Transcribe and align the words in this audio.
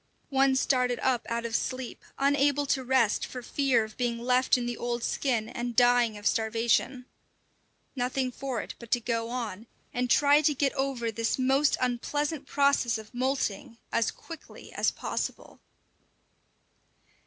One 0.31 0.55
started 0.55 0.97
up 1.03 1.27
out 1.29 1.45
of 1.45 1.55
sleep, 1.55 2.03
unable 2.17 2.65
to 2.65 2.83
rest 2.83 3.23
for 3.23 3.43
fear 3.43 3.83
of 3.83 3.97
being 3.97 4.17
left 4.17 4.57
in 4.57 4.65
the 4.65 4.75
old 4.75 5.03
skin 5.03 5.47
and 5.47 5.75
dying 5.75 6.17
of 6.17 6.25
starvation. 6.25 7.05
Nothing 7.95 8.31
for 8.31 8.61
it 8.63 8.73
but 8.79 8.89
to 8.89 8.99
go 8.99 9.29
on, 9.29 9.67
and 9.93 10.09
try 10.09 10.41
to 10.41 10.55
get 10.55 10.73
over 10.73 11.11
this 11.11 11.37
most 11.37 11.77
unpleasant 11.79 12.47
process 12.47 12.97
of 12.97 13.13
moulting 13.13 13.77
as 13.91 14.09
quickly 14.09 14.73
as 14.73 14.89
possible. 14.89 15.59